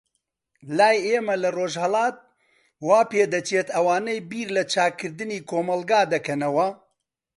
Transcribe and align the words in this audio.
لای 0.77 0.97
ئێمە 1.07 1.35
لە 1.43 1.49
ڕۆژهەلات، 1.57 2.17
وا 2.87 2.99
پێدەچێت 3.11 3.67
ئەوانەی 3.75 4.25
بیر 4.29 4.47
لە 4.57 4.63
چاکردنی 4.73 5.39
کۆمەلگا 5.49 6.01
دەکەنەوە. 6.13 6.67